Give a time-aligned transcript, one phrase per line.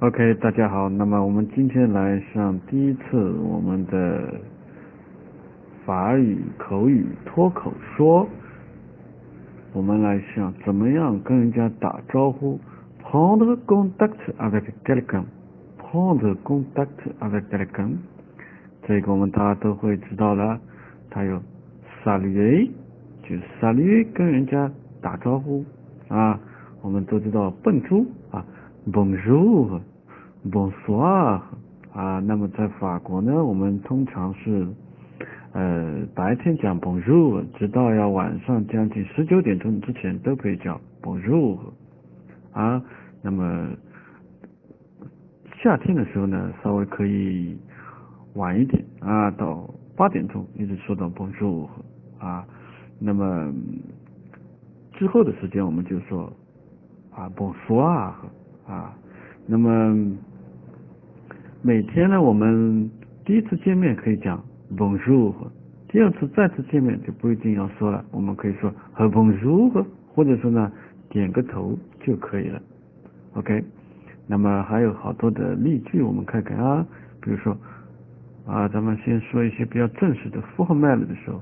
[0.00, 4.32] OK，大家好，那么我们今天来上第一次我们的
[5.84, 8.28] 法语口语脱口说，
[9.72, 12.60] 我们来想怎么样跟人家打招呼
[13.02, 17.96] ，prendre contact avec quelqu'un，prendre contact avec quelqu'un，
[18.86, 20.60] 这个我们大家都会知道了，
[21.10, 21.42] 它有
[22.04, 22.70] saluer，
[23.24, 24.70] 就 saluer 跟人家
[25.02, 25.64] 打招呼。
[26.06, 26.38] 啊，
[26.82, 28.46] 我们都知道笨猪啊。
[28.92, 31.40] Bonjour，Bonsoir
[31.92, 34.66] 啊，那么在法国呢，我们通常是
[35.52, 41.58] 呃白天讲 Bonjour，直到要晚上将近十九点钟之前都可以叫 Bonjour
[42.52, 42.82] 啊。
[43.20, 43.68] 那么
[45.62, 47.58] 夏天的时候呢，稍微可以
[48.34, 51.68] 晚一点啊，到八点钟一直说到 Bonjour
[52.18, 52.46] 啊。
[52.98, 53.52] 那么
[54.92, 56.32] 之后的时间我们就说
[57.10, 58.14] 啊 Bonsoir。
[59.50, 59.96] 那么
[61.62, 62.90] 每天呢，我们
[63.24, 64.44] 第一次见面可以讲
[64.76, 65.32] Bonjour，
[65.88, 70.70] 第二次再次见面就不一定要说了，我们可以说和 Bonjour，或者说呢
[71.08, 72.60] 点个头就可以了。
[73.32, 73.64] OK，
[74.26, 76.86] 那么还有好多的例句，我们看看啊，
[77.22, 77.56] 比如说
[78.46, 81.40] 啊，咱们先说一些比较正式的 formal 的时候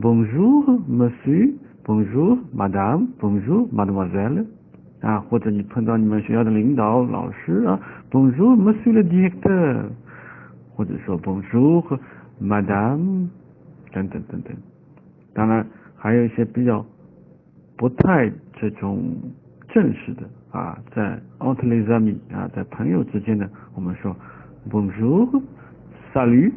[0.00, 4.46] ，Bonjour Monsieur，Bonjour Madame，Bonjour Mademoiselle。
[5.00, 7.78] 啊，或者你碰到你们学校的领导老师啊
[8.10, 9.84] ，Bonjour Monsieur le directeur，
[10.74, 11.98] 或者说 Bonjour
[12.42, 13.28] Madame，
[13.92, 14.52] 等等等等。
[15.32, 15.64] 当然
[15.96, 16.84] 还有一些比较
[17.76, 19.14] 不太这种
[19.68, 24.16] 正式的啊，在 entre les amis 啊，在朋友之间呢，我们说
[24.68, 26.52] Bonjour，Salut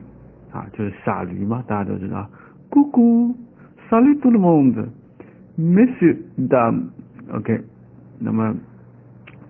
[0.51, 2.27] 啊，就是傻驴嘛，大家都知道。
[2.71, 7.61] Coucou，Salut tout le monde，Monsieur Dame，OK。
[8.23, 8.55] 那么，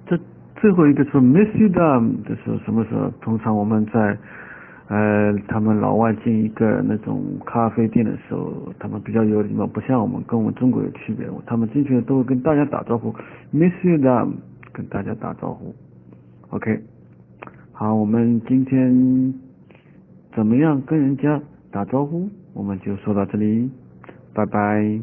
[0.05, 0.17] 这
[0.55, 3.11] 最后一个说 Miss you dam 的时候，什么时候？
[3.19, 4.17] 通常我们在
[4.87, 11.27] 呃，他们老外进一个那种咖啡店的时候，他们比较有礼貌，不像我们跟我们中国有区别。
[11.45, 13.13] 他们进去都会跟大家打招呼
[13.53, 14.31] ，Miss you dam，
[14.71, 15.75] 跟大家打招呼。
[16.49, 16.81] OK，
[17.71, 19.33] 好，我们今天
[20.35, 22.29] 怎么样跟人家打招呼？
[22.53, 23.69] 我们就说到这里，
[24.33, 24.99] 拜拜。